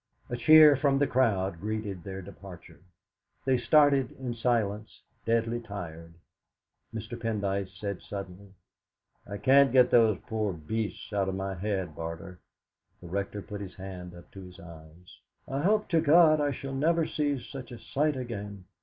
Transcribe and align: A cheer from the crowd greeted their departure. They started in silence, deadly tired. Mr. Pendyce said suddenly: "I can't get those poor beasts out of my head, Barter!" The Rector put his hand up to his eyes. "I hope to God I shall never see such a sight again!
A 0.31 0.35
cheer 0.35 0.75
from 0.75 0.97
the 0.97 1.05
crowd 1.05 1.59
greeted 1.61 2.03
their 2.03 2.23
departure. 2.23 2.79
They 3.45 3.59
started 3.59 4.11
in 4.13 4.33
silence, 4.33 5.03
deadly 5.27 5.59
tired. 5.61 6.15
Mr. 6.91 7.15
Pendyce 7.15 7.77
said 7.79 8.01
suddenly: 8.01 8.55
"I 9.27 9.37
can't 9.37 9.71
get 9.71 9.91
those 9.91 10.17
poor 10.25 10.53
beasts 10.53 11.13
out 11.13 11.29
of 11.29 11.35
my 11.35 11.53
head, 11.53 11.95
Barter!" 11.95 12.39
The 12.99 13.09
Rector 13.09 13.43
put 13.43 13.61
his 13.61 13.75
hand 13.75 14.15
up 14.15 14.31
to 14.31 14.41
his 14.41 14.59
eyes. 14.59 15.19
"I 15.47 15.61
hope 15.61 15.87
to 15.89 16.01
God 16.01 16.41
I 16.41 16.49
shall 16.49 16.73
never 16.73 17.05
see 17.05 17.37
such 17.39 17.71
a 17.71 17.77
sight 17.77 18.17
again! 18.17 18.65